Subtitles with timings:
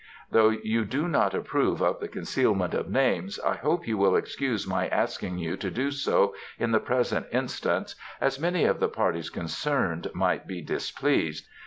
[0.31, 4.65] Though you do not approve of the concealment of names, I hope you will excuse
[4.65, 9.29] my asking you to do so in the present instance as many of the parties
[9.29, 11.47] concerned might be displeased.